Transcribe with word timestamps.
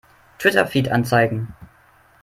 Twitter-Feed 0.39 0.89
anzeigen! 0.89 1.53